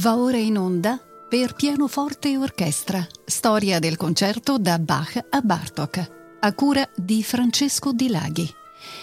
[0.00, 6.10] Va ora in onda per pianoforte e orchestra, storia del concerto da Bach a Bartok,
[6.38, 8.48] a cura di Francesco Di Laghi.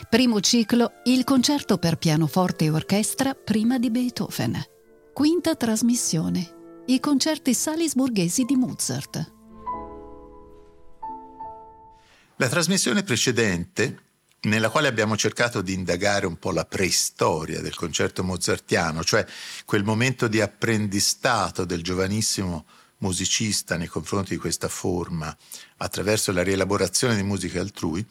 [0.10, 4.64] Primo ciclo, il concerto per pianoforte e orchestra prima di Beethoven.
[5.12, 9.34] Quinta trasmissione, i concerti salisburghesi di Mozart.
[12.38, 14.05] La trasmissione precedente
[14.46, 19.26] nella quale abbiamo cercato di indagare un po' la preistoria del concerto mozartiano, cioè
[19.66, 22.66] quel momento di apprendistato del giovanissimo
[22.98, 25.36] musicista nei confronti di questa forma
[25.78, 28.06] attraverso la rielaborazione di musiche altrui,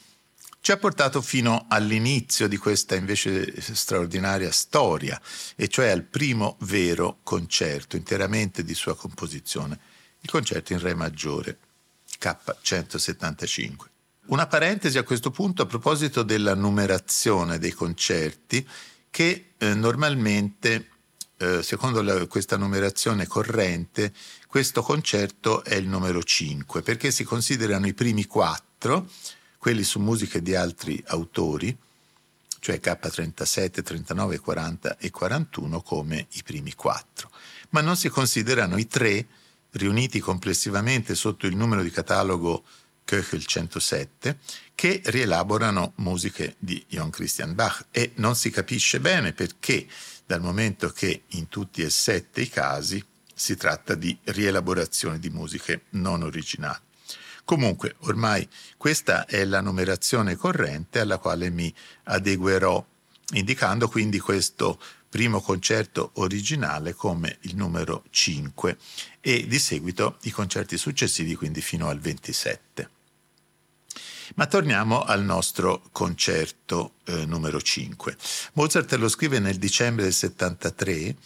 [0.60, 5.20] ci ha portato fino all'inizio di questa invece straordinaria storia,
[5.56, 9.78] e cioè al primo vero concerto interamente di sua composizione,
[10.20, 11.58] il concerto in Re maggiore,
[12.18, 13.93] K175.
[14.26, 18.66] Una parentesi a questo punto a proposito della numerazione dei concerti
[19.10, 20.88] che eh, normalmente,
[21.36, 24.14] eh, secondo la, questa numerazione corrente,
[24.48, 29.10] questo concerto è il numero 5 perché si considerano i primi quattro,
[29.58, 31.76] quelli su musiche di altri autori,
[32.60, 37.30] cioè K37, 39, 40 e 41 come i primi quattro,
[37.70, 39.26] ma non si considerano i tre
[39.72, 42.64] riuniti complessivamente sotto il numero di catalogo
[43.04, 44.38] Köchel 107,
[44.74, 49.86] che rielaborano musiche di Johann Christian Bach e non si capisce bene perché,
[50.26, 55.82] dal momento che in tutti e sette i casi si tratta di rielaborazione di musiche
[55.90, 56.80] non originali.
[57.44, 61.72] Comunque, ormai questa è la numerazione corrente alla quale mi
[62.04, 62.84] adeguerò,
[63.34, 64.80] indicando quindi questo
[65.10, 68.78] primo concerto originale come il numero 5
[69.20, 72.93] e di seguito i concerti successivi, quindi fino al 27.
[74.34, 78.16] Ma torniamo al nostro concerto eh, numero 5.
[78.54, 81.16] Mozart lo scrive nel dicembre del 73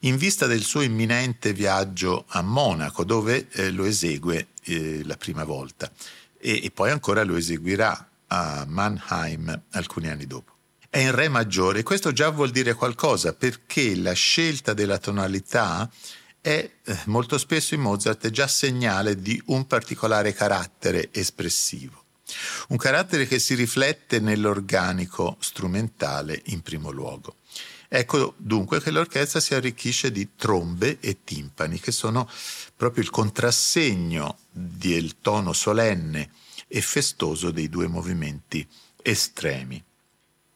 [0.00, 5.44] in vista del suo imminente viaggio a Monaco dove eh, lo esegue eh, la prima
[5.44, 5.90] volta
[6.38, 10.54] e, e poi ancora lo eseguirà a Mannheim alcuni anni dopo
[10.96, 11.82] è in Re maggiore.
[11.82, 15.90] Questo già vuol dire qualcosa perché la scelta della tonalità
[16.40, 22.05] è eh, molto spesso in Mozart già segnale di un particolare carattere espressivo.
[22.68, 27.36] Un carattere che si riflette nell'organico strumentale in primo luogo.
[27.88, 32.28] Ecco dunque che l'orchestra si arricchisce di trombe e timpani, che sono
[32.74, 36.30] proprio il contrassegno del tono solenne
[36.66, 38.66] e festoso dei due movimenti
[39.02, 39.82] estremi.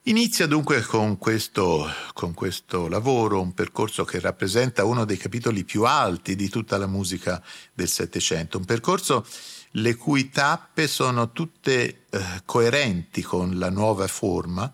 [0.05, 5.85] Inizia dunque con questo, con questo, lavoro un percorso che rappresenta uno dei capitoli più
[5.85, 7.41] alti di tutta la musica
[7.75, 9.25] del Settecento, un percorso
[9.73, 14.73] le cui tappe sono tutte eh, coerenti con la nuova forma,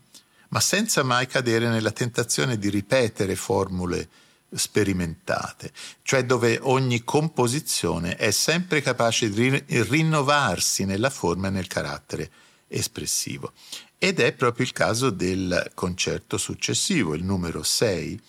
[0.48, 4.08] ma senza mai cadere nella tentazione di ripetere formule
[4.54, 12.30] sperimentate, cioè dove ogni composizione è sempre capace di rinnovarsi nella forma e nel carattere
[12.68, 13.52] espressivo.
[13.98, 18.20] Ed è proprio il caso del concerto successivo, il numero 6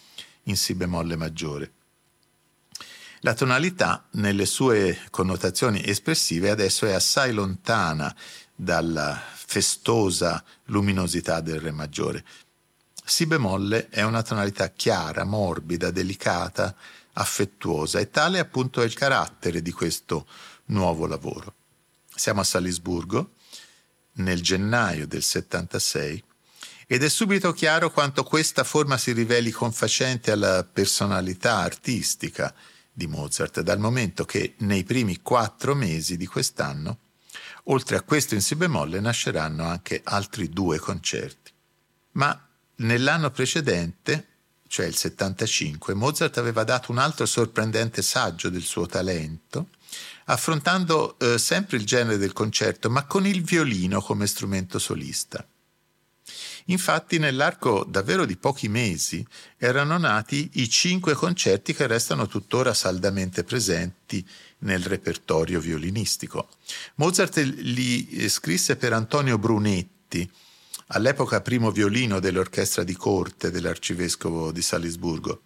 [0.43, 1.71] in Si bemolle maggiore.
[3.27, 8.15] La tonalità, nelle sue connotazioni espressive, adesso è assai lontana
[8.55, 12.23] dalla festosa luminosità del Re maggiore.
[13.03, 16.73] Si bemolle è una tonalità chiara, morbida, delicata,
[17.11, 20.25] affettuosa e tale appunto è il carattere di questo
[20.67, 21.53] nuovo lavoro.
[22.15, 23.31] Siamo a Salisburgo
[24.13, 26.23] nel gennaio del 76
[26.87, 32.55] ed è subito chiaro quanto questa forma si riveli confacente alla personalità artistica
[32.97, 36.97] di Mozart, dal momento che nei primi quattro mesi di quest'anno,
[37.65, 41.51] oltre a questo in si bemolle, nasceranno anche altri due concerti.
[42.13, 42.47] Ma
[42.77, 44.25] nell'anno precedente,
[44.67, 49.67] cioè il 75, Mozart aveva dato un altro sorprendente saggio del suo talento,
[50.25, 55.47] affrontando eh, sempre il genere del concerto, ma con il violino come strumento solista.
[56.69, 59.25] Infatti nell'arco davvero di pochi mesi
[59.57, 64.25] erano nati i cinque concerti che restano tuttora saldamente presenti
[64.59, 66.49] nel repertorio violinistico.
[66.95, 70.29] Mozart li eh, scrisse per Antonio Brunetti,
[70.87, 75.41] all'epoca primo violino dell'orchestra di corte dell'arcivescovo di Salisburgo.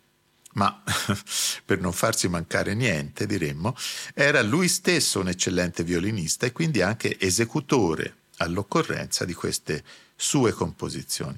[0.53, 0.83] Ma
[1.63, 3.75] per non farsi mancare niente, diremmo,
[4.13, 9.83] era lui stesso un eccellente violinista e quindi anche esecutore all'occorrenza di queste
[10.21, 11.37] sue composizioni.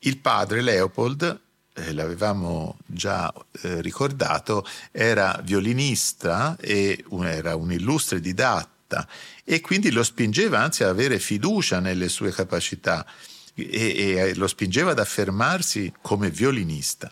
[0.00, 1.40] Il padre Leopold,
[1.72, 3.32] eh, l'avevamo già
[3.62, 9.08] eh, ricordato, era violinista e un, era un illustre didatta
[9.44, 13.06] e quindi lo spingeva anzi ad avere fiducia nelle sue capacità
[13.54, 17.10] e, e lo spingeva ad affermarsi come violinista.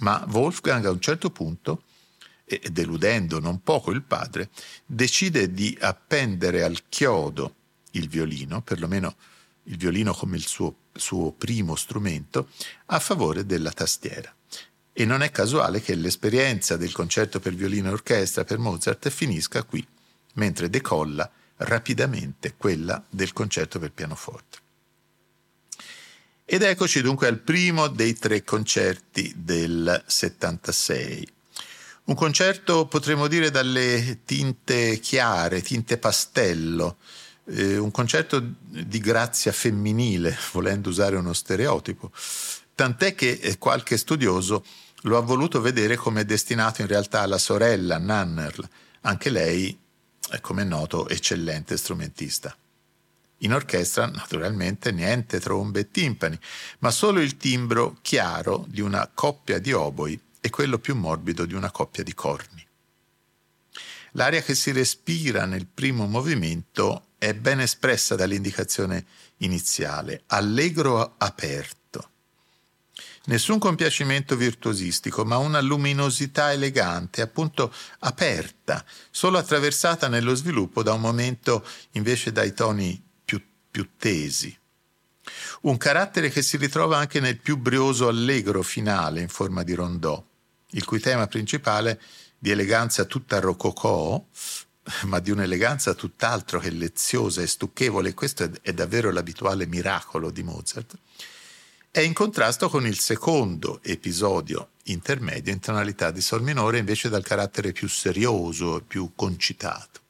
[0.00, 1.84] Ma Wolfgang a un certo punto,
[2.44, 4.50] e deludendo non poco il padre,
[4.84, 7.54] decide di appendere al chiodo
[7.92, 9.16] il violino, perlomeno
[9.64, 12.48] il violino come il suo, suo primo strumento,
[12.86, 14.34] a favore della tastiera.
[14.92, 19.62] E non è casuale che l'esperienza del concerto per violino e orchestra per Mozart finisca
[19.62, 19.86] qui,
[20.34, 24.58] mentre decolla rapidamente quella del concerto per pianoforte.
[26.44, 31.26] Ed eccoci dunque al primo dei tre concerti del 76.
[32.04, 36.98] Un concerto, potremmo dire, dalle tinte chiare, tinte pastello,
[37.46, 42.10] eh, un concerto di grazia femminile, volendo usare uno stereotipo,
[42.74, 44.64] tant'è che eh, qualche studioso
[45.02, 48.68] lo ha voluto vedere come destinato in realtà alla sorella Nannerl,
[49.02, 49.76] anche lei,
[50.40, 52.56] come è noto, eccellente strumentista.
[53.38, 56.38] In orchestra, naturalmente, niente trombe e timpani,
[56.78, 61.54] ma solo il timbro chiaro di una coppia di oboi e quello più morbido di
[61.54, 62.61] una coppia di corni.
[64.12, 69.04] L'aria che si respira nel primo movimento è ben espressa dall'indicazione
[69.38, 72.10] iniziale, allegro aperto
[73.24, 81.00] Nessun compiacimento virtuosistico, ma una luminosità elegante, appunto aperta, solo attraversata nello sviluppo da un
[81.00, 84.56] momento invece dai toni più, più tesi.
[85.62, 90.20] Un carattere che si ritrova anche nel più brioso allegro finale in forma di rondò,
[90.70, 92.00] il cui tema principale
[92.42, 94.20] di eleganza tutta rococò,
[95.04, 100.42] ma di un'eleganza tutt'altro che leziosa e stucchevole, questo è, è davvero l'abituale miracolo di
[100.42, 100.96] Mozart,
[101.88, 107.22] è in contrasto con il secondo episodio intermedio in tonalità di Sol minore invece dal
[107.22, 110.00] carattere più serioso e più concitato.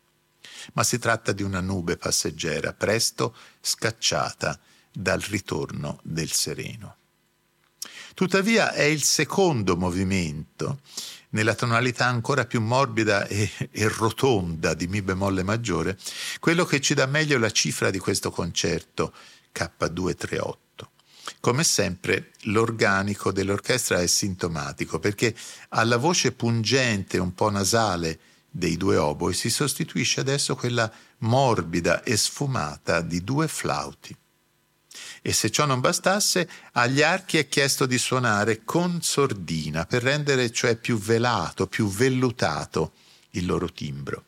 [0.72, 4.58] Ma si tratta di una nube passeggera, presto scacciata
[4.90, 6.96] dal ritorno del sereno.
[8.14, 10.80] Tuttavia è il secondo movimento,
[11.32, 15.98] nella tonalità ancora più morbida e, e, rotonda di Mi bemolle maggiore,
[16.40, 19.12] quello che ci dà meglio la cifra di questo concerto
[19.54, 20.54] K238.
[21.40, 25.34] Come sempre l'organico dell'orchestra è sintomatico perché
[25.70, 28.18] alla voce pungente, un po' nasale
[28.50, 34.14] dei due oboi si sostituisce adesso quella morbida e sfumata di due flauti.
[35.24, 40.50] E se ciò non bastasse, agli archi è chiesto di suonare con sordina per rendere
[40.50, 42.92] cioè più velato, più vellutato
[43.30, 44.24] il loro timbro.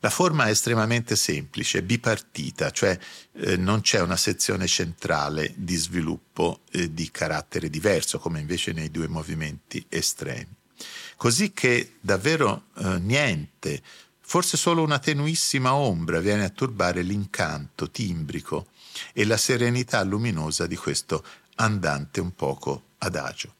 [0.00, 2.98] La forma è estremamente semplice, bipartita, cioè
[3.32, 8.90] eh, non c'è una sezione centrale di sviluppo eh, di carattere diverso, come invece nei
[8.90, 10.54] due movimenti estremi.
[11.16, 13.82] Così che davvero eh, niente,
[14.20, 18.68] forse solo una tenuissima ombra viene a turbare l'incanto timbrico
[19.12, 21.24] e la serenità luminosa di questo
[21.56, 23.56] andante un poco adagio,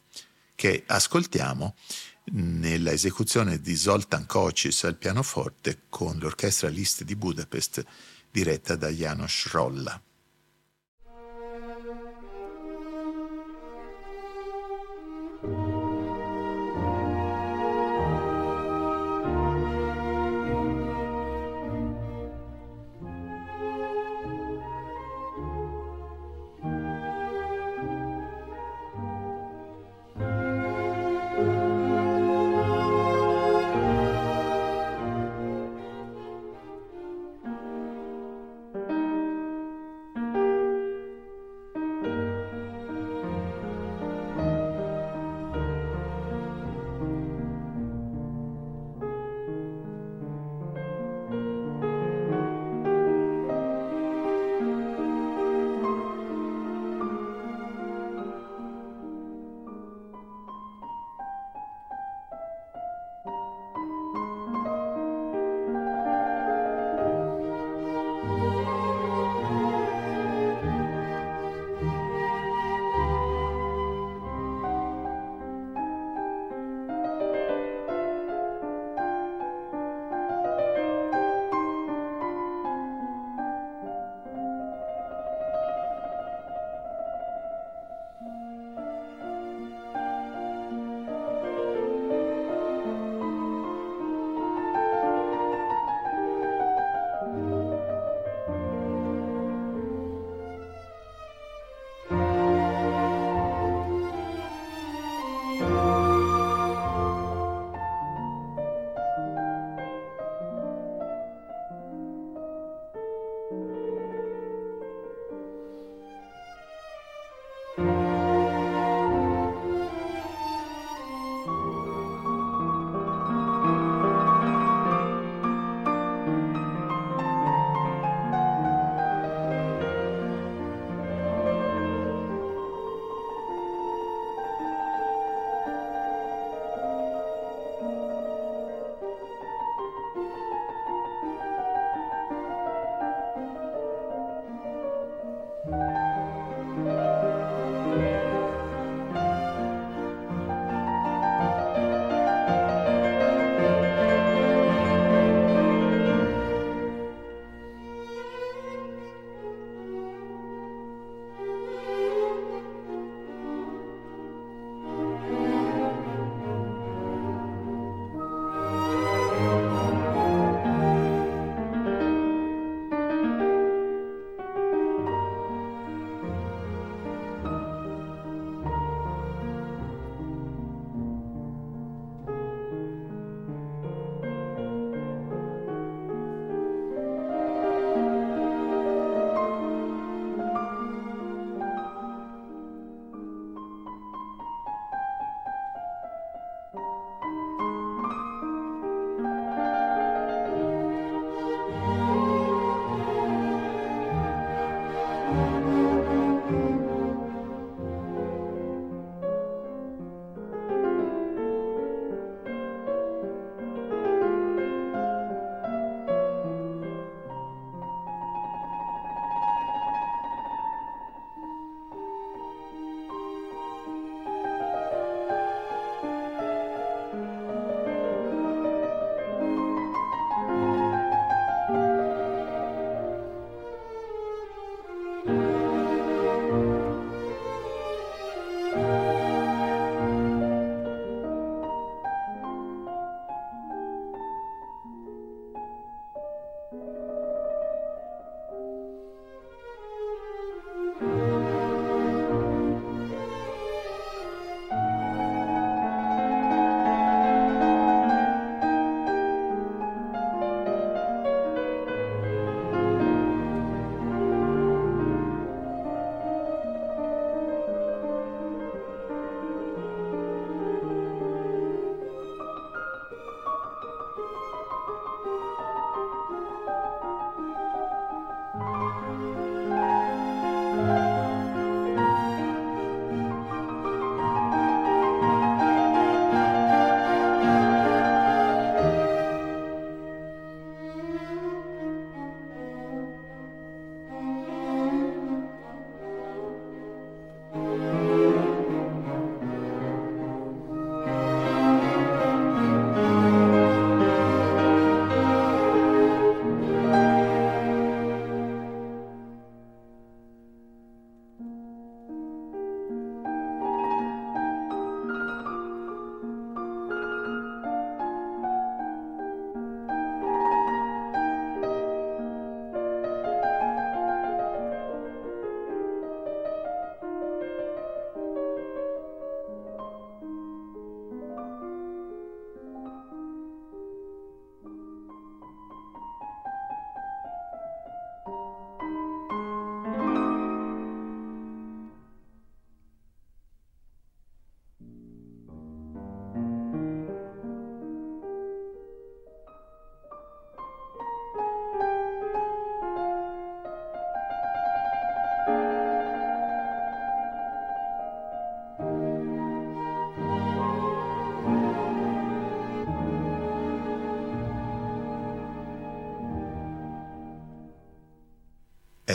[0.55, 1.75] che ascoltiamo
[2.33, 7.85] nella esecuzione di Zoltan Kocis al pianoforte con l'orchestra Liszt di Budapest
[8.31, 10.01] diretta da Janos Rolla.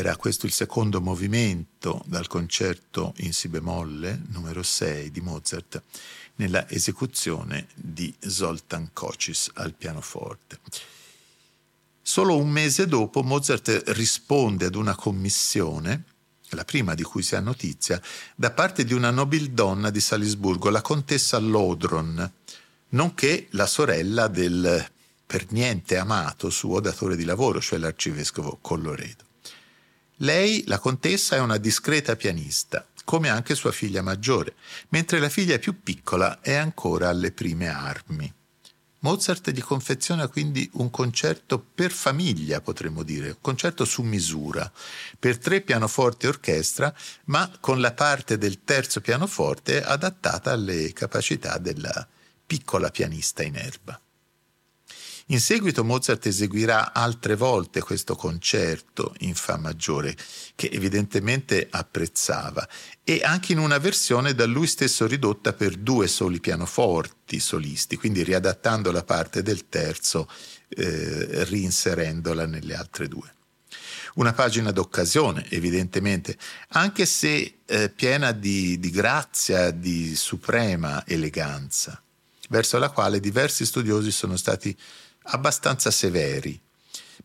[0.02, 5.80] Era questo il secondo movimento dal concerto in Si bemolle, numero 6 di Mozart,
[6.38, 10.58] nella esecuzione di Zoltan Kocis al pianoforte.
[12.02, 16.06] Solo un mese dopo Mozart risponde ad una commissione,
[16.50, 18.02] la prima di cui si ha notizia,
[18.36, 22.32] da parte di una nobildonna di Salisburgo, la contessa Lodron,
[22.90, 24.84] nonché la sorella del
[25.28, 29.30] per niente amato suo datore di lavoro, cioè l'arcivescovo Colloredo.
[30.22, 34.54] Lei, la contessa, è una discreta pianista, come anche sua figlia maggiore,
[34.90, 38.32] mentre la figlia più piccola è ancora alle prime armi.
[39.00, 44.72] Mozart gli confeziona quindi un concerto per famiglia, potremmo dire, un concerto su misura,
[45.18, 46.94] per tre pianoforti e orchestra,
[47.26, 52.08] ma con la parte del terzo pianoforte adattata alle capacità della
[52.46, 54.00] piccola pianista in erba.
[55.32, 60.14] In seguito Mozart eseguirà altre volte questo concerto in Fa maggiore,
[60.56, 62.68] che evidentemente apprezzava,
[63.02, 68.24] e anche in una versione da lui stesso ridotta per due soli pianoforti solisti, quindi
[68.24, 70.30] riadattando la parte del terzo,
[70.68, 73.34] eh, reinserendola nelle altre due.
[74.16, 76.38] Una pagina d'occasione, evidentemente,
[76.72, 82.04] anche se eh, piena di, di grazia, di suprema eleganza,
[82.50, 84.78] verso la quale diversi studiosi sono stati
[85.24, 86.60] abbastanza severi,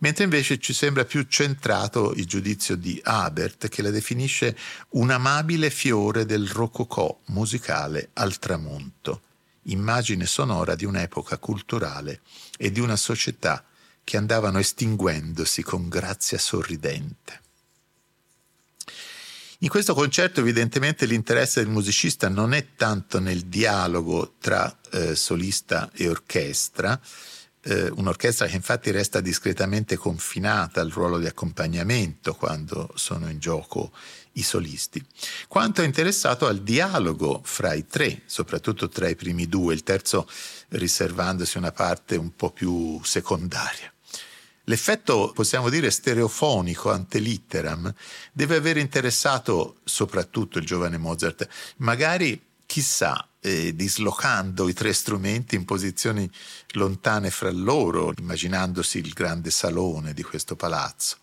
[0.01, 4.57] mentre invece ci sembra più centrato il giudizio di Abert che la definisce
[4.91, 9.23] un amabile fiore del rococò musicale al tramonto,
[9.63, 12.21] immagine sonora di un'epoca culturale
[12.59, 13.65] e di una società
[14.05, 17.41] che andavano estinguendosi con grazia sorridente.
[19.61, 25.91] In questo concerto evidentemente l'interesse del musicista non è tanto nel dialogo tra eh, solista
[25.95, 27.01] e orchestra,
[27.67, 33.93] eh, un'orchestra che infatti resta discretamente confinata al ruolo di accompagnamento quando sono in gioco
[34.33, 35.05] i solisti,
[35.49, 40.29] quanto è interessato al dialogo fra i tre, soprattutto tra i primi due, il terzo
[40.69, 43.91] riservandosi una parte un po' più secondaria.
[44.69, 47.93] L'effetto, possiamo dire, stereofonico ante litteram
[48.33, 55.65] deve aver interessato soprattutto il giovane Mozart, magari chissà, eh, dislocando i tre strumenti in
[55.65, 56.29] posizioni
[56.73, 61.19] lontane fra loro, immaginandosi il grande salone di questo palazzo.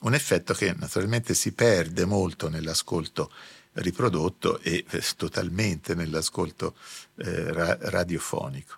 [0.00, 3.30] Un effetto che naturalmente si perde molto nell'ascolto
[3.74, 6.74] riprodotto e eh, totalmente nell'ascolto
[7.16, 8.74] eh, ra- radiofonico.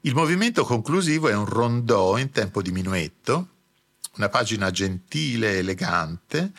[0.00, 3.48] Il movimento conclusivo è un rondò in tempo di minuetto,
[4.16, 6.52] una pagina gentile, e elegante,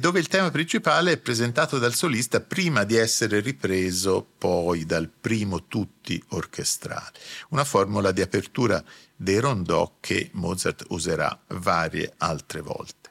[0.00, 5.66] dove il tema principale è presentato dal solista prima di essere ripreso poi dal primo
[5.66, 7.12] tutti orchestrale,
[7.50, 8.82] una formula di apertura
[9.14, 13.10] dei rondò che Mozart userà varie altre volte.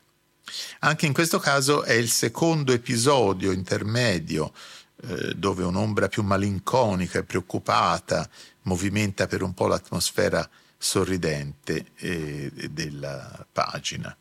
[0.80, 4.52] Anche in questo caso è il secondo episodio intermedio
[5.02, 8.30] eh, dove un'ombra più malinconica e preoccupata
[8.64, 14.16] movimenta per un po' l'atmosfera sorridente eh, della pagina.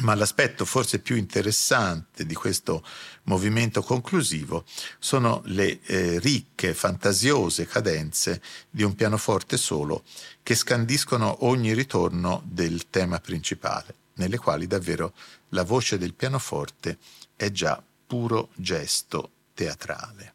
[0.00, 2.84] Ma l'aspetto forse più interessante di questo
[3.24, 4.64] movimento conclusivo
[5.00, 10.04] sono le eh, ricche, fantasiose cadenze di un pianoforte solo
[10.42, 15.14] che scandiscono ogni ritorno del tema principale, nelle quali davvero
[15.50, 16.98] la voce del pianoforte
[17.34, 20.34] è già puro gesto teatrale.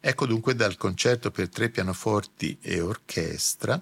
[0.00, 3.80] Ecco dunque dal concerto per tre pianoforti e orchestra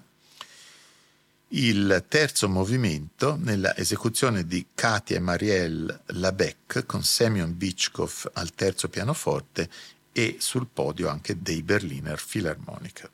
[1.51, 8.87] il terzo movimento nella esecuzione di Katia e Marielle Labec con Semyon Bichkov al terzo
[8.87, 9.69] pianoforte
[10.11, 13.09] e sul podio anche dei Berliner Philharmoniker.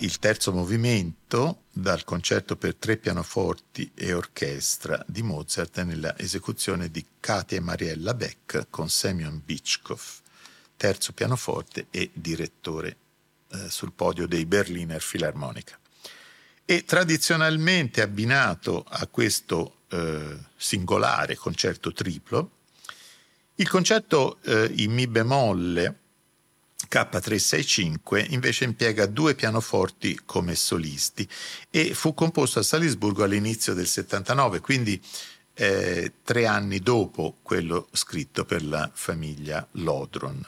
[0.00, 7.04] Il terzo movimento dal concerto per tre pianoforti e orchestra di Mozart nella esecuzione di
[7.18, 10.00] Katia e Mariella Beck con Semyon Bichkov,
[10.76, 12.96] terzo pianoforte e direttore
[13.52, 15.78] eh, sul podio dei Berliner Philharmonica.
[16.64, 22.50] E tradizionalmente abbinato a questo eh, singolare concerto triplo,
[23.56, 25.98] il concerto eh, in Mi bemolle
[26.90, 31.28] K365 invece impiega due pianoforti come solisti
[31.70, 35.00] e fu composto a Salisburgo all'inizio del 79, quindi
[35.54, 40.46] eh, tre anni dopo quello scritto per la famiglia Lodron.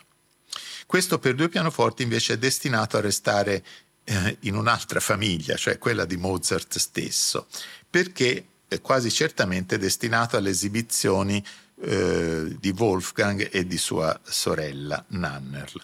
[0.86, 3.64] Questo per due pianoforti invece è destinato a restare
[4.04, 7.46] eh, in un'altra famiglia, cioè quella di Mozart stesso,
[7.88, 11.44] perché è quasi certamente destinato alle esibizioni
[11.80, 15.82] eh, di Wolfgang e di sua sorella Nannerl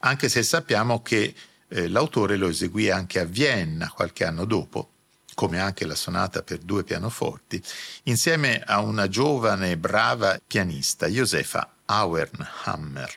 [0.00, 1.34] anche se sappiamo che
[1.68, 4.90] eh, l'autore lo eseguì anche a Vienna qualche anno dopo,
[5.34, 7.60] come anche la sonata per due pianoforti,
[8.04, 13.12] insieme a una giovane e brava pianista, Josefa Auernhammer.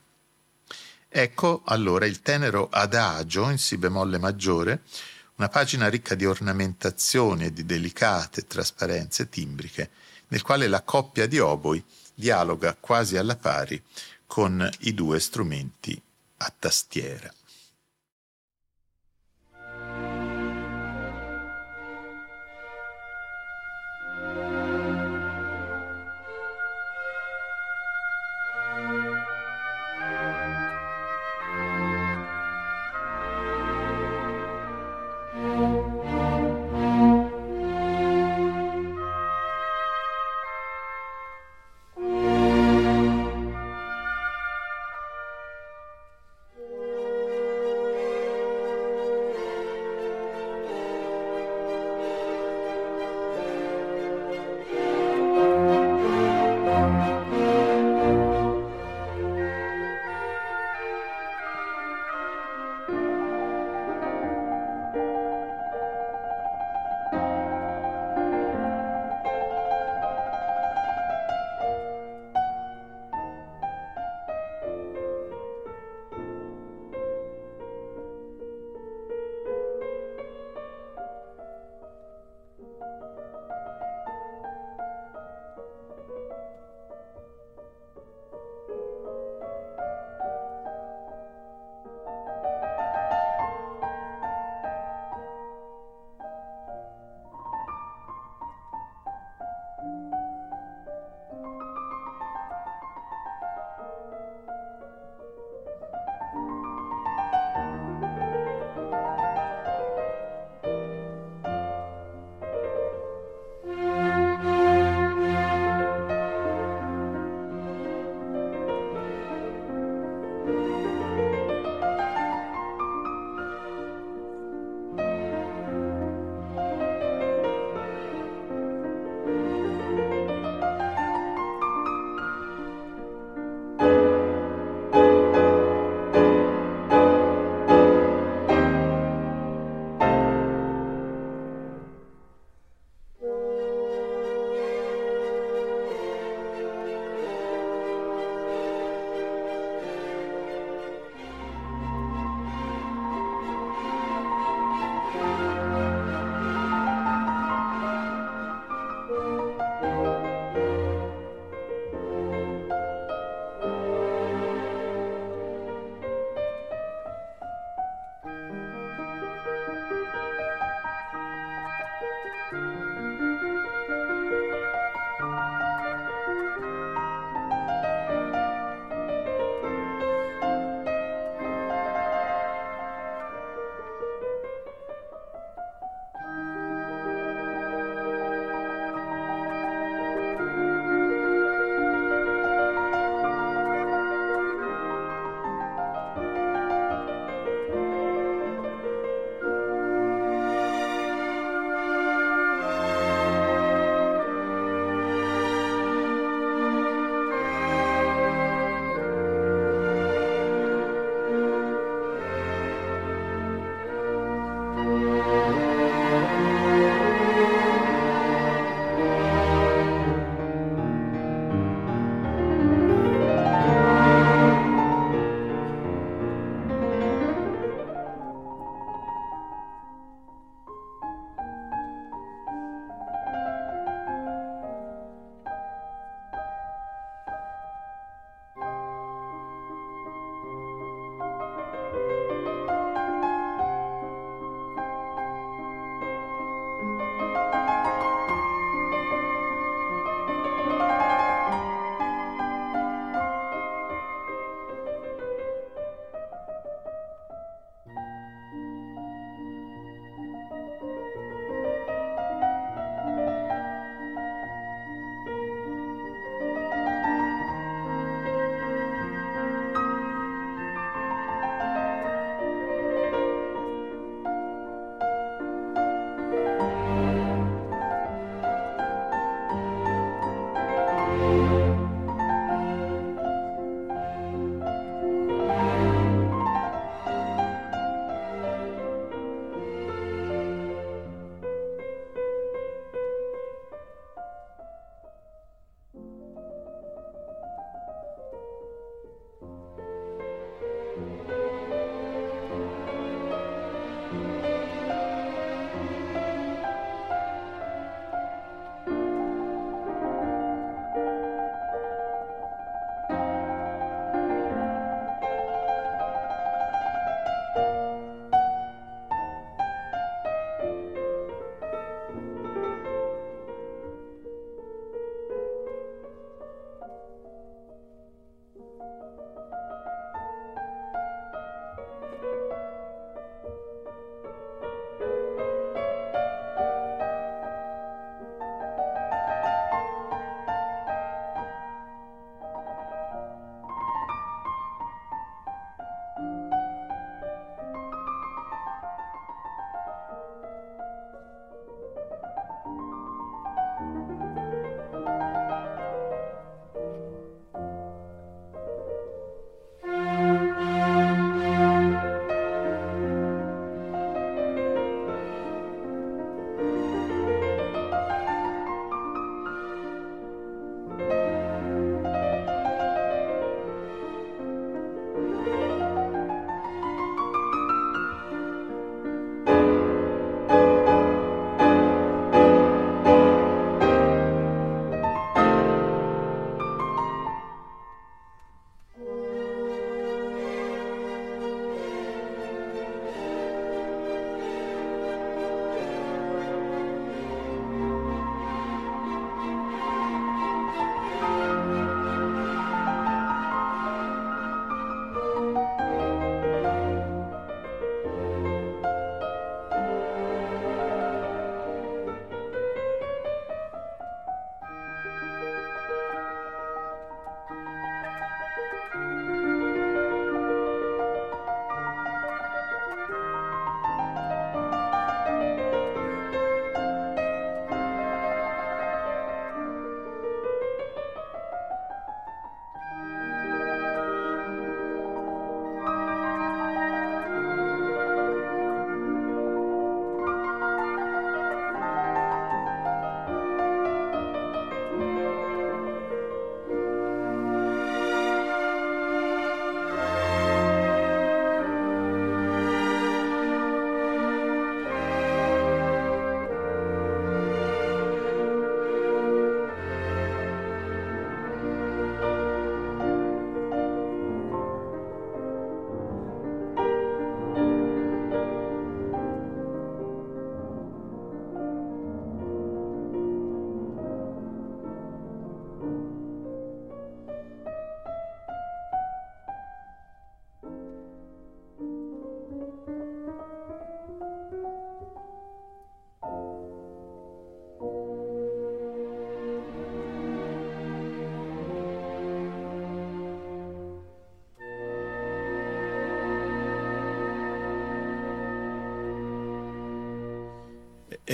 [1.09, 4.81] Ecco allora il tenero adagio in Si bemolle maggiore,
[5.35, 9.91] una pagina ricca di ornamentazioni e di delicate trasparenze timbriche,
[10.29, 13.81] nel quale la coppia di oboi dialoga quasi alla pari
[14.25, 16.01] con i due strumenti
[16.39, 17.34] a tastiera.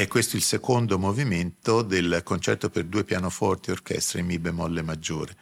[0.03, 4.81] È questo il secondo movimento del concerto per due pianoforti e orchestra in Mi bemolle
[4.81, 5.33] maggiore,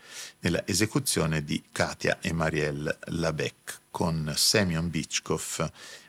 [0.42, 5.68] nella esecuzione di Katia e Marielle Labec, con Semyon Bichkov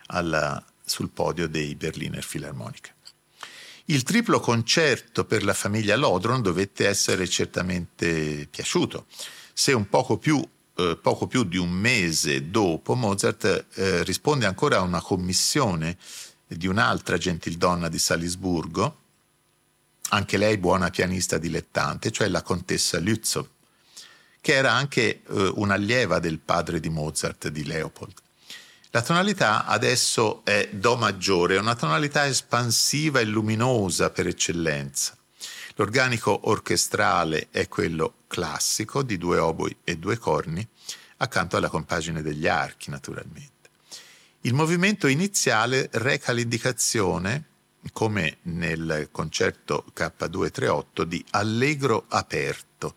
[0.08, 2.92] alla, sul podio dei Berliner Philharmoniker.
[3.86, 9.06] Il triplo concerto per la famiglia Lodron dovette essere certamente piaciuto.
[9.54, 14.78] Se un poco più eh, poco più di un mese dopo, Mozart eh, risponde ancora
[14.78, 15.96] a una commissione
[16.56, 18.98] di un'altra gentildonna di Salisburgo,
[20.10, 23.48] anche lei buona pianista dilettante, cioè la contessa Lützow,
[24.40, 28.14] che era anche eh, un'allieva del padre di Mozart, di Leopold.
[28.90, 35.16] La tonalità adesso è Do maggiore, una tonalità espansiva e luminosa per eccellenza.
[35.76, 40.66] L'organico orchestrale è quello classico di due oboi e due corni,
[41.18, 43.51] accanto alla compagine degli archi, naturalmente.
[44.44, 47.44] Il movimento iniziale reca l'indicazione,
[47.92, 52.96] come nel concerto K238, di allegro aperto,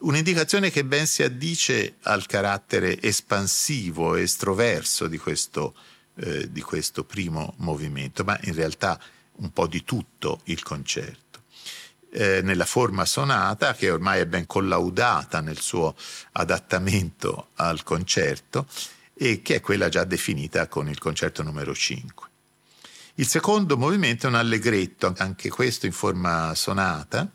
[0.00, 5.74] un'indicazione che ben si addice al carattere espansivo e estroverso di questo,
[6.16, 9.00] eh, di questo primo movimento, ma in realtà
[9.36, 11.44] un po' di tutto il concerto.
[12.10, 15.96] Eh, nella forma sonata, che ormai è ben collaudata nel suo
[16.32, 18.66] adattamento al concerto,
[19.14, 22.28] e che è quella già definita con il concerto numero 5.
[23.16, 27.30] Il secondo movimento è un allegretto, anche questo in forma sonata,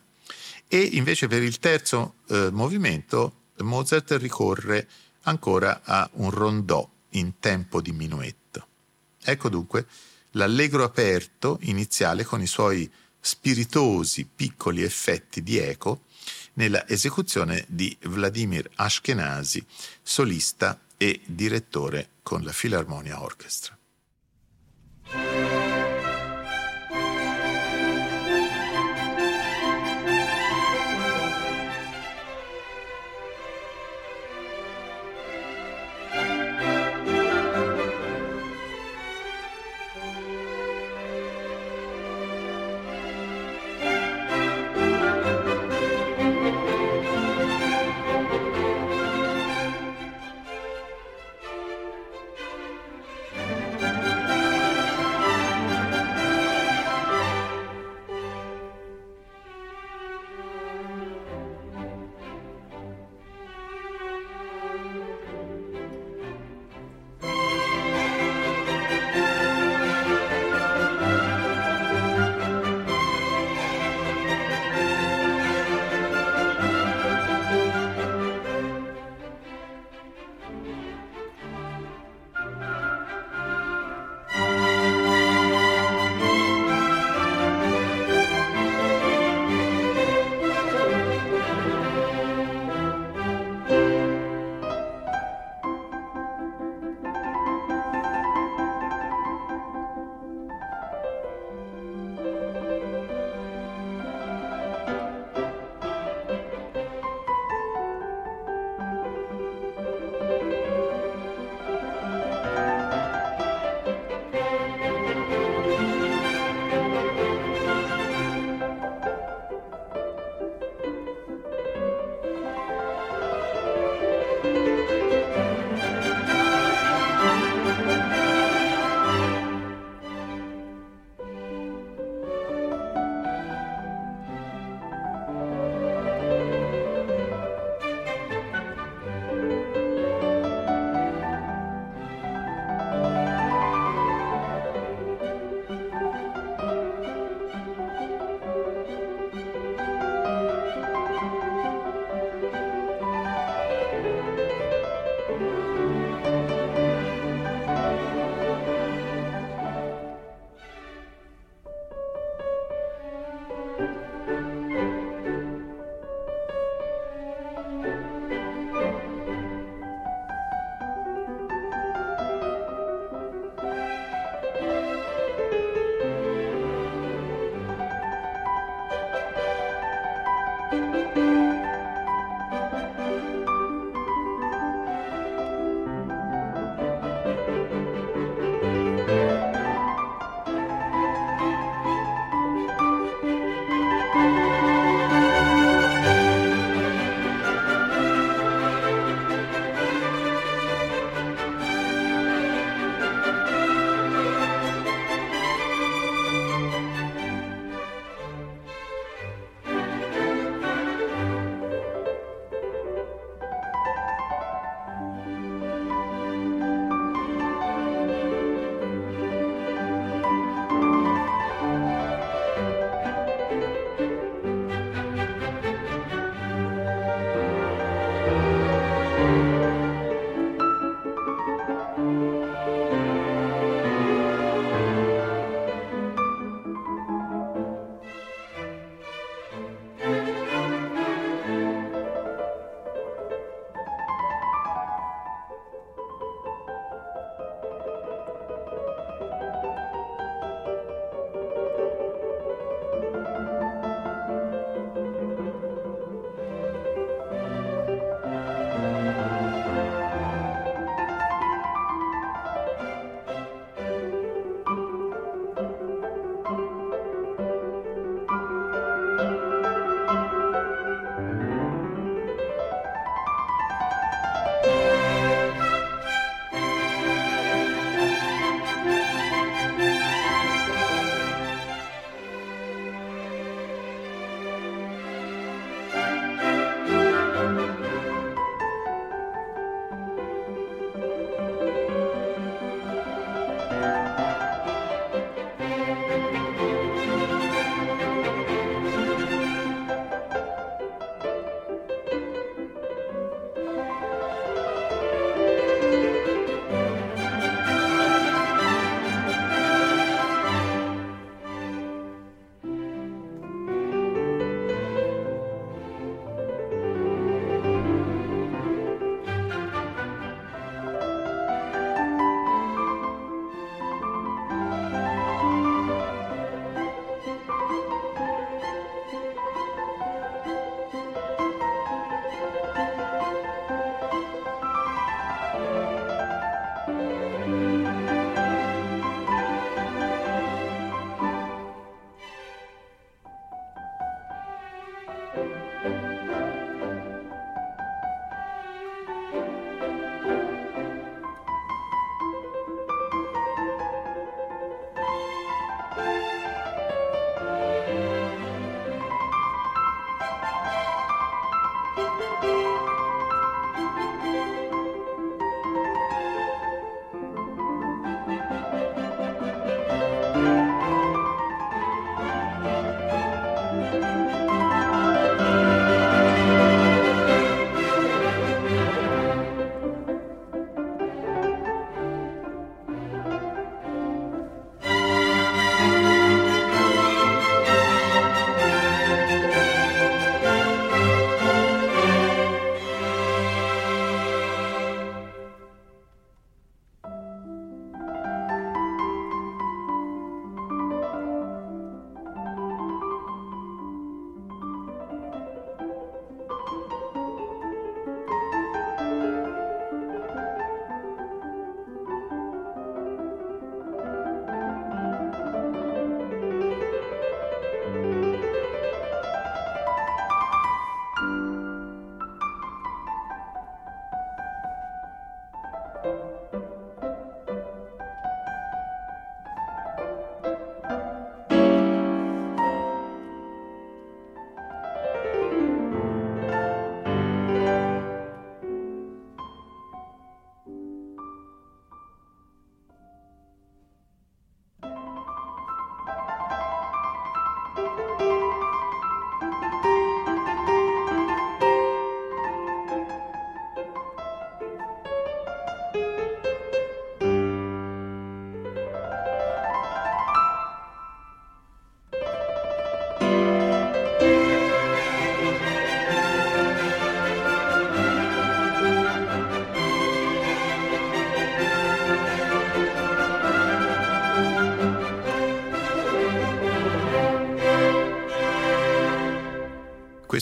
[0.67, 4.87] e invece per il terzo eh, movimento Mozart ricorre
[5.23, 8.67] ancora a un rondò in tempo di minuetto.
[9.23, 9.87] Ecco dunque
[10.31, 16.03] l'allegro aperto iniziale con i suoi spiritosi piccoli effetti di eco
[16.53, 19.65] nella esecuzione di Vladimir Ashkenazi,
[20.01, 23.78] solista e direttore con la Philharmonia Orchestra.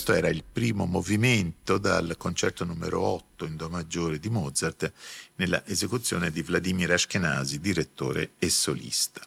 [0.08, 4.90] Questo era il primo movimento dal concerto numero 8 in Do maggiore di Mozart
[5.36, 9.20] nella esecuzione di Vladimir Ashkenazi, direttore e solista.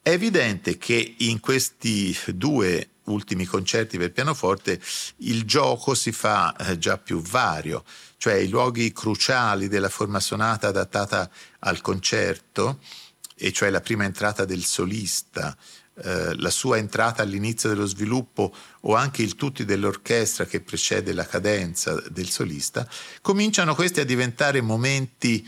[0.00, 4.80] È evidente che in questi due ultimi concerti per pianoforte
[5.18, 7.82] il gioco si fa eh, già più vario,
[8.18, 11.28] cioè i luoghi cruciali della forma sonata adattata
[11.60, 12.78] al concerto,
[13.34, 15.56] e cioè la prima entrata del solista,
[16.02, 21.26] eh, la sua entrata all'inizio dello sviluppo o anche il tutti dell'orchestra che precede la
[21.26, 22.88] cadenza del solista,
[23.20, 25.46] cominciano questi a diventare momenti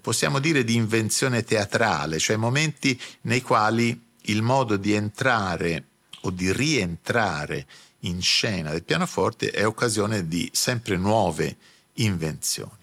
[0.00, 5.84] possiamo dire di invenzione teatrale, cioè momenti nei quali il modo di entrare
[6.22, 7.66] o di rientrare
[8.00, 11.56] in scena del pianoforte è occasione di sempre nuove
[11.94, 12.78] invenzioni.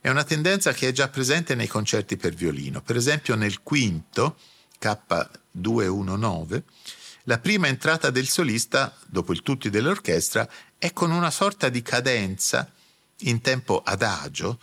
[0.00, 2.82] È una tendenza che è già presente nei concerti per violino.
[2.82, 4.36] Per esempio nel quinto,
[4.82, 6.62] K219,
[7.24, 12.68] la prima entrata del solista, dopo il tutti dell'orchestra, è con una sorta di cadenza
[13.18, 14.58] in tempo adagio,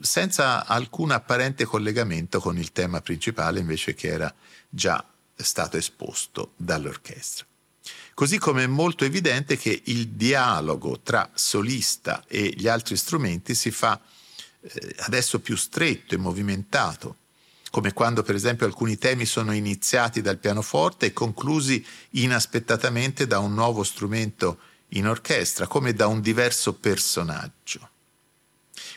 [0.00, 4.32] senza alcun apparente collegamento con il tema principale invece che era
[4.68, 5.04] già
[5.34, 7.44] stato esposto dall'orchestra.
[8.14, 13.70] Così come è molto evidente che il dialogo tra solista e gli altri strumenti si
[13.70, 14.00] fa
[14.60, 17.16] eh, adesso più stretto e movimentato,
[17.70, 23.54] come quando per esempio alcuni temi sono iniziati dal pianoforte e conclusi inaspettatamente da un
[23.54, 24.58] nuovo strumento
[24.92, 27.90] in orchestra, come da un diverso personaggio.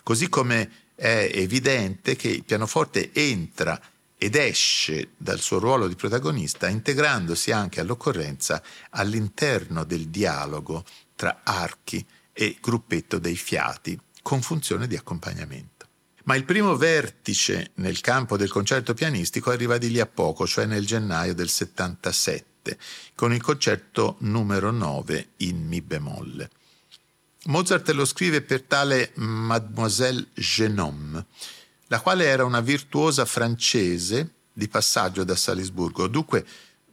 [0.04, 3.80] Così come è evidente che il pianoforte entra
[4.18, 8.62] ed esce dal suo ruolo di protagonista integrandosi anche all'occorrenza
[8.92, 15.71] all'interno del dialogo tra archi e gruppetto dei fiati con funzione di accompagnamento.
[16.32, 20.66] Ma il primo vertice nel campo del concerto pianistico arriva di lì a poco, cioè
[20.66, 22.78] nel gennaio del 77,
[23.16, 26.50] con il concerto numero 9 in Mi bemolle.
[27.48, 31.26] Mozart lo scrive per tale Mademoiselle Genome,
[31.88, 36.46] la quale era una virtuosa francese di passaggio da Salisburgo, dunque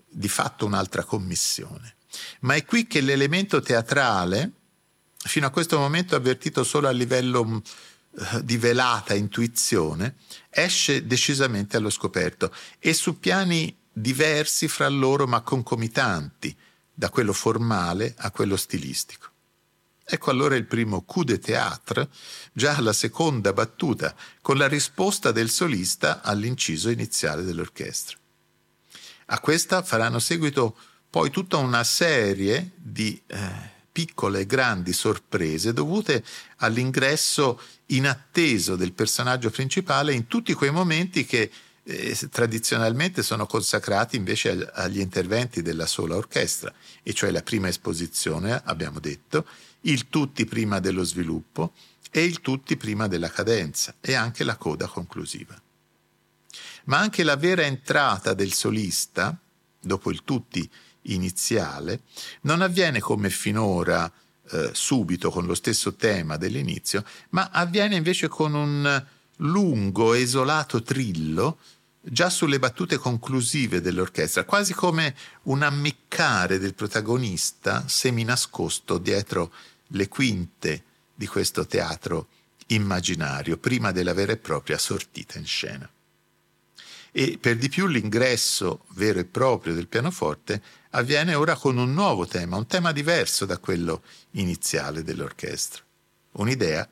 [0.08, 1.94] di fatto un'altra commissione.
[2.40, 4.50] Ma è qui che l'elemento teatrale,
[5.14, 7.62] fino a questo momento avvertito solo a livello
[8.42, 10.16] di velata intuizione,
[10.50, 16.56] esce decisamente allo scoperto e su piani diversi fra loro ma concomitanti,
[16.92, 19.30] da quello formale a quello stilistico.
[20.04, 22.08] Ecco allora il primo coup de théâtre,
[22.52, 28.16] già alla seconda battuta, con la risposta del solista all'inciso iniziale dell'orchestra.
[29.26, 30.76] A questa faranno seguito
[31.10, 36.22] poi tutta una serie di eh, piccole e grandi sorprese dovute
[36.58, 41.50] all'ingresso inatteso del personaggio principale in tutti quei momenti che
[41.82, 46.72] eh, tradizionalmente sono consacrati invece agli interventi della sola orchestra,
[47.02, 49.44] e cioè la prima esposizione, abbiamo detto,
[49.80, 51.72] il tutti prima dello sviluppo
[52.12, 55.60] e il tutti prima della cadenza e anche la coda conclusiva.
[56.84, 59.36] Ma anche la vera entrata del solista,
[59.80, 60.70] dopo il tutti
[61.02, 62.00] iniziale,
[62.42, 64.10] non avviene come finora
[64.50, 69.04] eh, subito con lo stesso tema dell'inizio, ma avviene invece con un
[69.36, 71.58] lungo e isolato trillo
[72.00, 79.52] già sulle battute conclusive dell'orchestra, quasi come un ammiccare del protagonista seminascosto dietro
[79.88, 80.84] le quinte
[81.14, 82.28] di questo teatro
[82.68, 85.88] immaginario, prima della vera e propria sortita in scena.
[87.10, 92.26] E per di più l'ingresso vero e proprio del pianoforte avviene ora con un nuovo
[92.26, 95.82] tema, un tema diverso da quello iniziale dell'orchestra.
[96.32, 96.88] Un'idea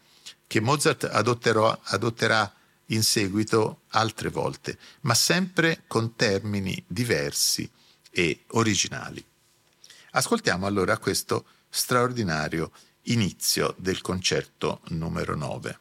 [0.46, 2.54] che Mozart adotterà
[2.86, 7.68] in seguito altre volte, ma sempre con termini diversi
[8.10, 9.24] e originali.
[10.12, 12.70] Ascoltiamo allora questo straordinario
[13.02, 15.78] inizio del concerto numero 9.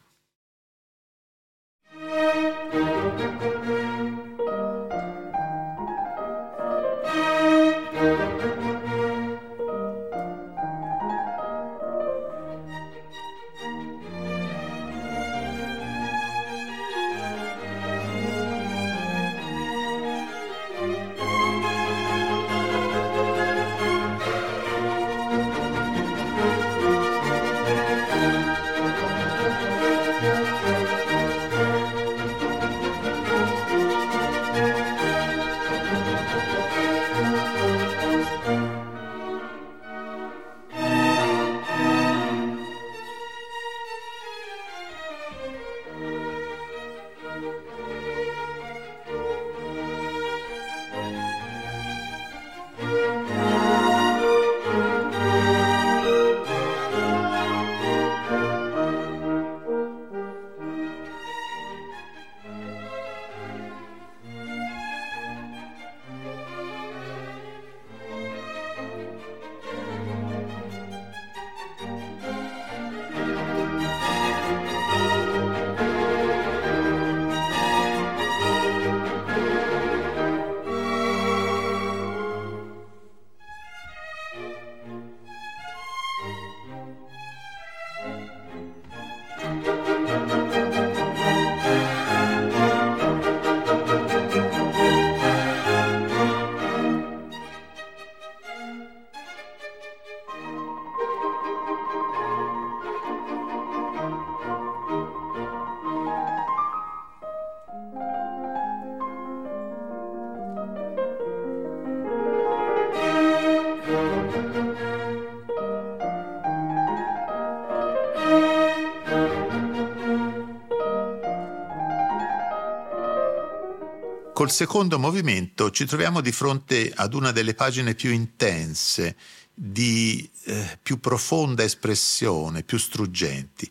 [124.46, 129.16] Col secondo movimento ci troviamo di fronte ad una delle pagine più intense,
[129.52, 133.68] di eh, più profonda espressione, più struggenti.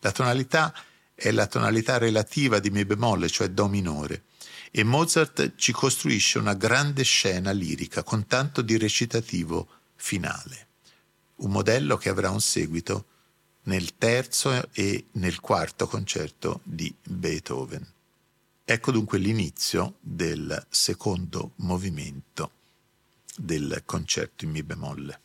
[0.00, 0.72] La tonalità
[1.14, 4.22] è la tonalità relativa di Mi bemolle, cioè Do minore,
[4.70, 10.68] e Mozart ci costruisce una grande scena lirica con tanto di recitativo finale.
[11.36, 13.04] Un modello che avrà un seguito
[13.64, 17.92] nel terzo e nel quarto concerto di Beethoven.
[18.66, 22.50] Ecco dunque l'inizio del secondo movimento
[23.36, 25.20] del concerto in Mi bemolle.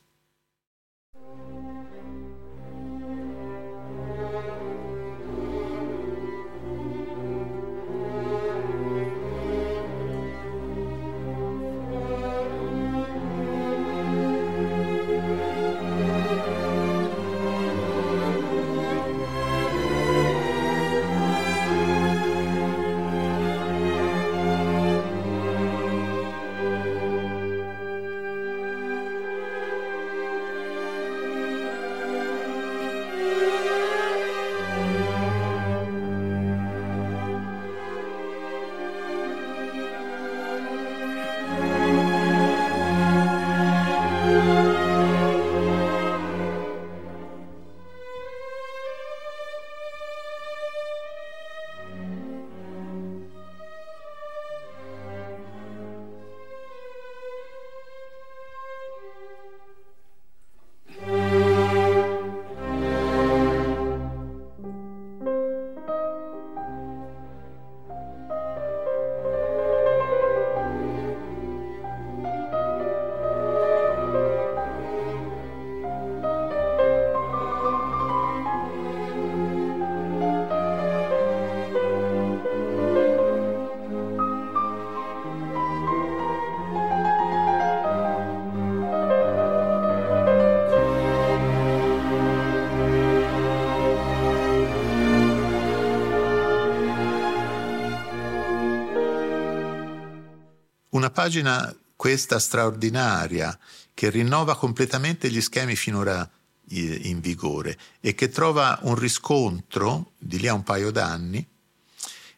[101.20, 103.60] Pagina questa straordinaria
[103.94, 106.26] che rinnova completamente gli schemi finora
[106.70, 111.46] in vigore e che trova un riscontro di lì a un paio d'anni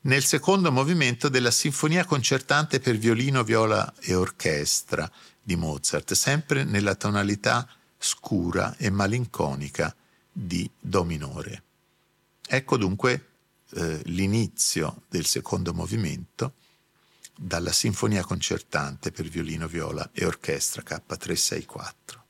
[0.02, 5.08] nel secondo movimento della Sinfonia concertante per violino, viola e orchestra
[5.40, 7.70] di Mozart, sempre nella tonalità
[8.00, 9.96] scura e malinconica
[10.32, 11.64] di Do minore.
[12.48, 13.28] Ecco dunque
[13.76, 16.56] eh, l'inizio del secondo movimento
[17.36, 22.21] dalla Sinfonia concertante per violino, viola e orchestra K364.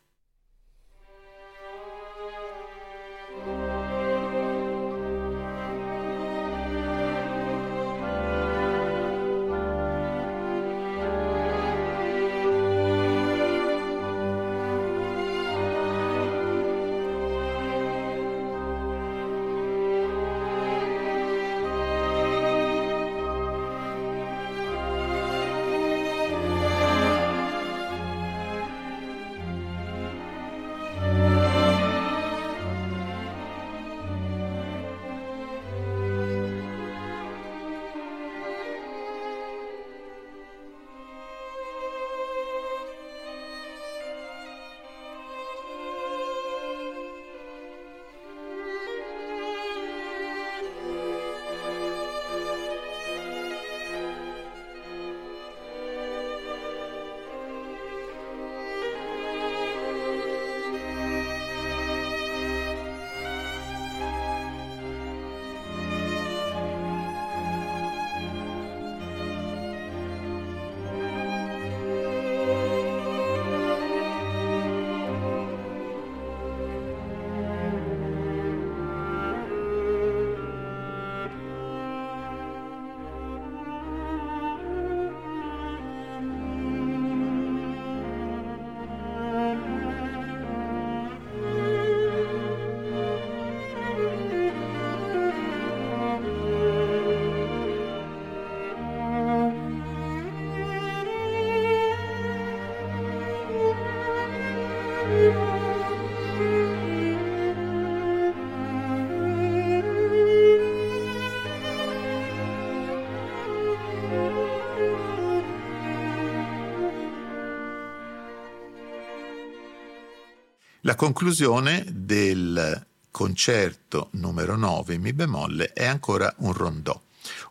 [120.86, 127.00] La conclusione del concerto numero 9 in Mi bemolle è ancora un rondò.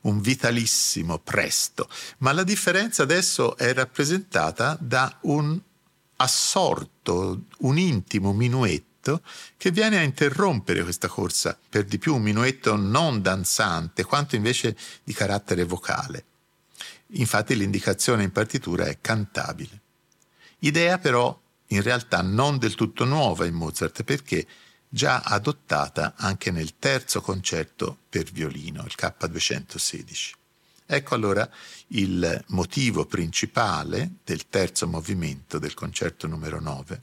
[0.03, 5.61] un vitalissimo presto, ma la differenza adesso è rappresentata da un
[6.17, 9.23] assorto, un intimo minuetto
[9.57, 14.77] che viene a interrompere questa corsa, per di più un minuetto non danzante, quanto invece
[15.05, 16.25] di carattere vocale.
[17.13, 19.81] Infatti l'indicazione in partitura è cantabile.
[20.59, 21.41] Idea però
[21.73, 24.47] in realtà non del tutto nuova in Mozart perché
[24.89, 30.33] già adottata anche nel terzo concerto per violino, il K216.
[30.87, 31.49] Ecco allora
[31.89, 37.03] il motivo principale del terzo movimento del concerto numero 9.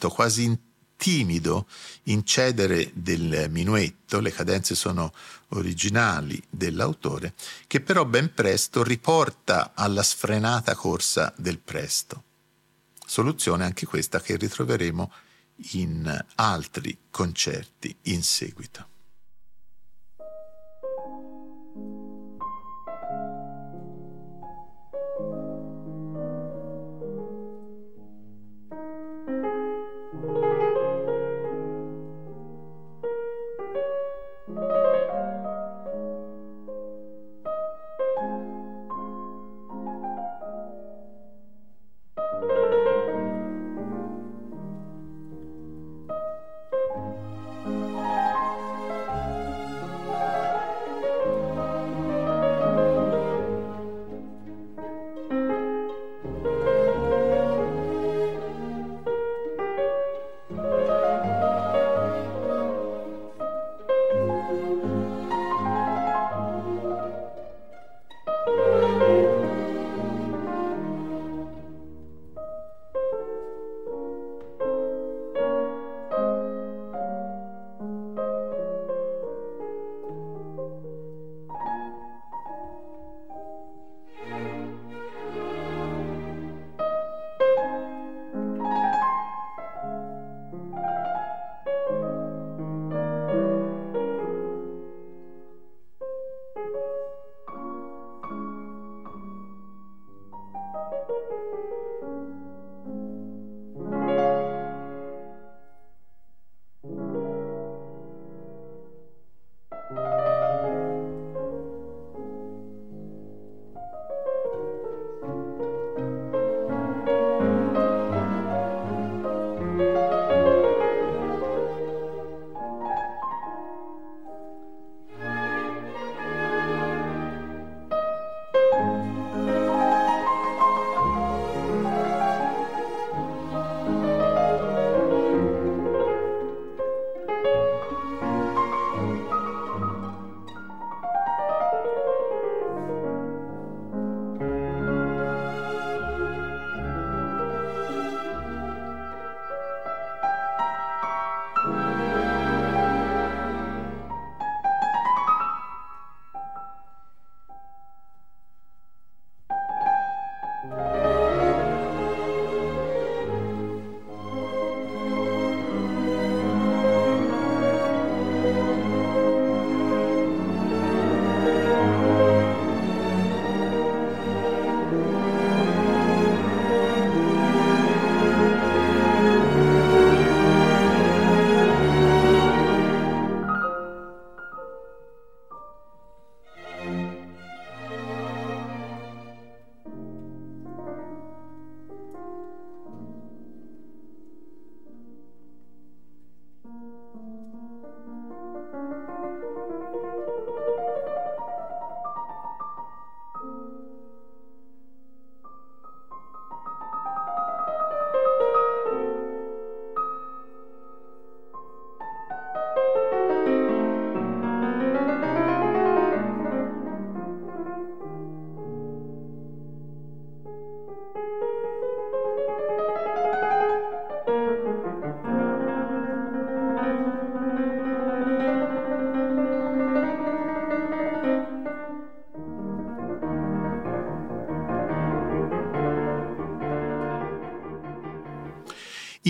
[0.00, 0.58] Delicato, quasi
[0.96, 1.66] timido
[2.04, 5.12] incedere del minuetto, le cadenze sono
[5.50, 7.34] originali dell'autore,
[7.66, 12.24] che però ben presto riporta alla sfrenata corsa del presto.
[13.06, 15.12] Soluzione anche questa che ritroveremo
[15.72, 18.88] in altri concerti in seguito.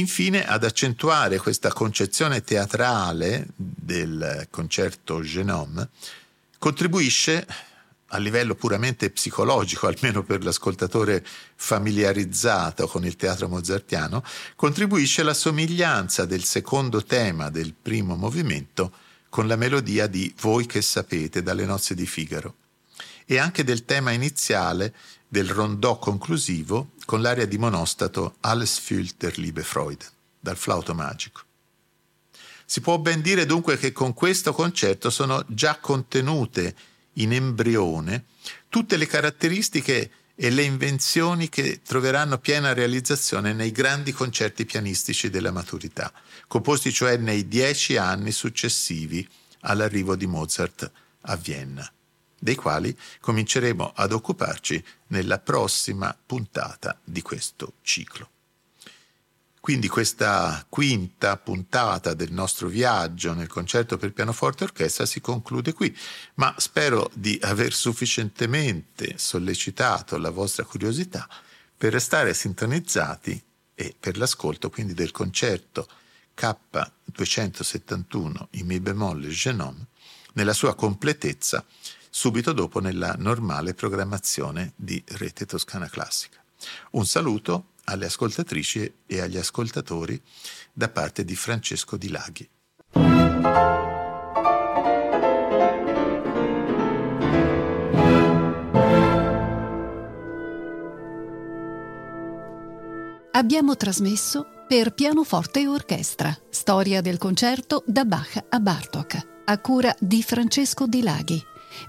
[0.01, 5.90] Infine, ad accentuare questa concezione teatrale del concerto Genome,
[6.59, 7.46] contribuisce
[8.12, 11.24] a livello puramente psicologico, almeno per l'ascoltatore
[11.55, 14.24] familiarizzato con il teatro mozartiano,
[14.57, 18.92] contribuisce la somiglianza del secondo tema del primo movimento
[19.28, 22.55] con la melodia di Voi che sapete dalle nozze di Figaro
[23.31, 24.93] e anche del tema iniziale
[25.28, 30.05] del rondò conclusivo con l'aria di monostato Alles füllt der Liebe Freude
[30.41, 31.43] dal flauto magico.
[32.64, 36.74] Si può ben dire dunque che con questo concerto sono già contenute
[37.14, 38.24] in embrione
[38.68, 45.53] tutte le caratteristiche e le invenzioni che troveranno piena realizzazione nei grandi concerti pianistici della
[45.53, 46.12] maturità,
[46.49, 49.28] composti cioè nei dieci anni successivi
[49.61, 50.91] all'arrivo di Mozart
[51.22, 51.89] a Vienna,
[52.41, 58.30] dei quali cominceremo ad occuparci nella prossima puntata di questo ciclo.
[59.61, 65.74] Quindi questa quinta puntata del nostro viaggio nel concerto per pianoforte e orchestra si conclude
[65.74, 65.95] qui,
[66.36, 71.28] ma spero di aver sufficientemente sollecitato la vostra curiosità
[71.76, 73.43] per restare sintonizzati
[73.74, 75.86] e per l'ascolto quindi del concerto
[76.34, 79.88] K271 in Mi bemolle Genome
[80.34, 81.64] nella sua completezza
[82.11, 86.42] subito dopo nella normale programmazione di Rete Toscana Classica.
[86.90, 90.20] Un saluto alle ascoltatrici e agli ascoltatori
[90.72, 92.48] da parte di Francesco Di Laghi.
[103.32, 109.94] Abbiamo trasmesso per pianoforte e orchestra, storia del concerto da Bach a Bartok, a cura
[109.98, 111.42] di Francesco Di Laghi.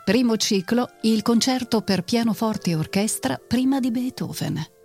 [0.04, 4.81] Primo ciclo, il concerto per pianoforte e orchestra prima di Beethoven.